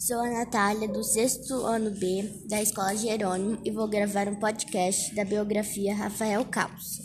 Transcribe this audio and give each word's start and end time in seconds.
Sou 0.00 0.18
a 0.18 0.30
Natália, 0.30 0.88
do 0.88 1.04
sexto 1.04 1.52
ano 1.66 1.90
B 1.90 2.22
da 2.48 2.62
Escola 2.62 2.96
Jerônimo 2.96 3.60
e 3.62 3.70
vou 3.70 3.86
gravar 3.86 4.28
um 4.28 4.36
podcast 4.36 5.14
da 5.14 5.26
biografia 5.26 5.94
Rafael 5.94 6.42
Calça. 6.46 7.02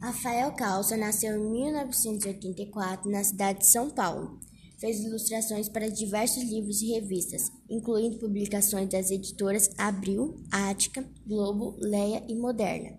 Rafael 0.00 0.50
Calça 0.56 0.96
nasceu 0.96 1.36
em 1.36 1.50
1984 1.52 3.08
na 3.08 3.22
cidade 3.22 3.60
de 3.60 3.68
São 3.68 3.88
Paulo. 3.88 4.40
Fez 4.76 5.04
ilustrações 5.04 5.68
para 5.68 5.88
diversos 5.88 6.42
livros 6.42 6.82
e 6.82 6.94
revistas, 6.94 7.42
incluindo 7.70 8.18
publicações 8.18 8.88
das 8.88 9.12
editoras 9.12 9.70
Abril, 9.78 10.42
Ática, 10.50 11.08
Globo, 11.24 11.76
Leia 11.78 12.24
e 12.28 12.34
Moderna. 12.34 12.98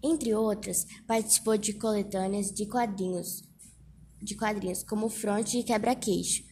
Entre 0.00 0.32
outras, 0.32 0.86
participou 1.04 1.58
de 1.58 1.72
coletâneas 1.72 2.52
de 2.52 2.64
quadrinhos, 2.66 3.42
de 4.22 4.36
quadrinhos 4.36 4.84
como 4.84 5.08
Fronte 5.08 5.58
e 5.58 5.64
Quebra-Queixo, 5.64 6.44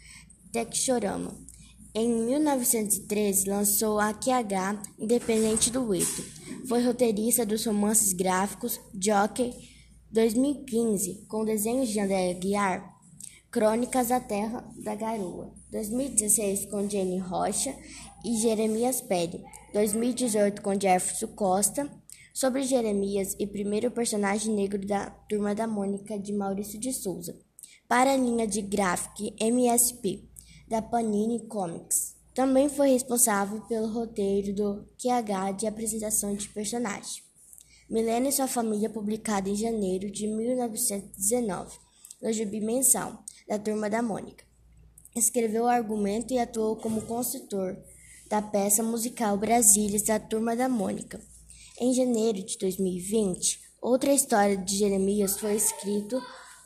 Texorama. 0.51 1.52
Em 1.95 2.09
1913, 2.09 3.51
lançou 3.51 4.01
a 4.01 4.15
QH 4.15 4.83
Independente 4.99 5.71
do 5.71 5.95
Ito. 5.95 6.25
Foi 6.67 6.83
roteirista 6.83 7.45
dos 7.45 7.67
romances 7.67 8.15
gráficos 8.15 8.81
Jockey 8.99 9.53
2015, 10.11 11.27
com 11.29 11.45
desenhos 11.45 11.91
de 11.91 12.01
André 12.01 12.33
Guiar, 12.33 12.97
Crônicas 13.51 14.09
da 14.09 14.19
Terra 14.19 14.67
da 14.83 14.95
Garoa, 14.95 15.53
2016 15.71 16.65
com 16.71 16.89
Jenny 16.89 17.19
Rocha 17.19 17.77
e 18.25 18.39
Jeremias 18.39 19.03
Pérez, 19.03 19.43
2018 19.75 20.63
com 20.63 20.81
Jefferson 20.81 21.27
Costa, 21.35 21.91
sobre 22.33 22.63
Jeremias 22.63 23.37
e 23.39 23.47
primeiro 23.47 23.91
personagem 23.91 24.55
negro 24.55 24.87
da 24.87 25.11
Turma 25.29 25.55
da 25.55 25.67
Mônica 25.67 26.19
de 26.19 26.33
Maurício 26.33 26.81
de 26.81 26.91
Souza, 26.91 27.39
para 27.87 28.15
a 28.15 28.17
linha 28.17 28.47
de 28.47 28.63
Graphic 28.63 29.35
MSP 29.39 30.32
da 30.73 30.81
Panini 30.81 31.39
Comics. 31.49 32.15
Também 32.35 32.67
foi 32.67 32.93
responsável 32.93 33.61
pelo 33.69 33.93
roteiro 33.93 34.55
do 34.55 34.89
QH 34.97 35.53
de 35.55 35.67
apresentação 35.67 36.35
de 36.35 36.49
personagem. 36.49 37.23
Milena 37.91 38.29
e 38.29 38.33
sua 38.33 38.49
família, 38.49 38.89
publicado 38.89 39.51
em 39.51 39.55
janeiro 39.55 40.11
de 40.11 40.27
1919, 40.27 41.79
no 42.23 42.33
Jubi 42.33 42.63
Mensal, 42.63 43.23
da 43.47 43.59
Turma 43.59 43.91
da 43.91 44.01
Mônica. 44.01 44.47
Escreveu 45.15 45.65
o 45.65 45.69
argumento 45.69 46.33
e 46.33 46.39
atuou 46.39 46.75
como 46.77 47.03
consultor 47.03 47.77
da 48.31 48.41
peça 48.41 48.83
musical 48.83 49.37
Brasílias 49.37 50.05
da 50.05 50.19
Turma 50.19 50.57
da 50.57 50.71
Mônica. 50.71 51.21
Em 51.79 51.93
janeiro 51.93 52.43
de 52.43 52.57
2020, 52.57 53.61
outra 53.79 54.11
história 54.11 54.57
de 54.57 54.79
Jeremias 54.79 55.39
foi 55.39 55.55
escrita 55.55 56.19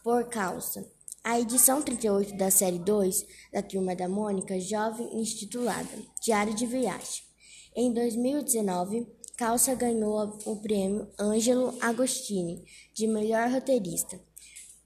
por 0.05 0.29
Calça. 0.29 0.96
A 1.29 1.41
edição 1.41 1.83
38 1.83 2.37
da 2.37 2.53
série 2.53 2.79
2 2.79 3.27
da 3.53 3.61
Turma 3.61 3.97
da 3.97 4.09
Mônica, 4.09 4.61
jovem 4.61 5.21
intitulada 5.21 5.89
Diário 6.23 6.55
de 6.55 6.65
Viagem. 6.65 7.25
Em 7.75 7.93
2019, 7.93 9.09
Calça 9.37 9.75
ganhou 9.75 10.39
o 10.45 10.57
prêmio 10.63 11.11
Ângelo 11.19 11.77
Agostini 11.81 12.65
de 12.95 13.09
melhor 13.09 13.51
roteirista. 13.51 14.21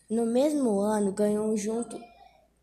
No 0.08 0.24
mesmo 0.24 0.80
ano, 0.80 1.12
ganhou 1.12 1.54
junto, 1.58 2.00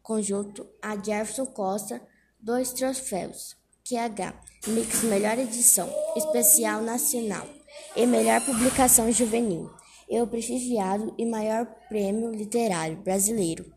conjunto 0.02 0.68
a 0.82 0.96
Jefferson 0.96 1.46
Costa 1.46 2.02
dois 2.40 2.72
troféus, 2.72 3.56
QH, 3.84 4.42
Mix 4.70 5.04
Melhor 5.04 5.38
Edição, 5.38 5.88
Especial 6.16 6.82
Nacional 6.82 7.48
e 7.96 8.08
Melhor 8.08 8.44
Publicação 8.44 9.12
Juvenil 9.12 9.70
e 10.10 10.22
o 10.22 10.28
prestigiado 10.28 11.14
e 11.18 11.26
maior 11.26 11.66
prêmio 11.88 12.32
literário 12.32 12.98
brasileiro, 12.98 13.72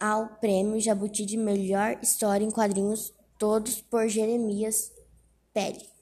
ao 0.00 0.28
Prêmio 0.40 0.80
Jabuti 0.80 1.24
de 1.24 1.36
Melhor 1.36 1.98
História 2.02 2.44
em 2.44 2.50
Quadrinhos, 2.50 3.12
todos 3.38 3.80
por 3.80 4.08
Jeremias 4.08 4.92
Pérez. 5.52 5.93